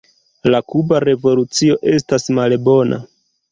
La 0.55 0.61
Kuba 0.73 1.01
revolucio 1.09 1.77
estas 1.93 2.29
malbona. 2.41 3.01